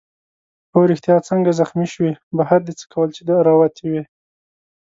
[0.71, 4.03] هو ریښتیا څنګه زخمي شوې؟ بهر دې څه کول چي راوتی وې؟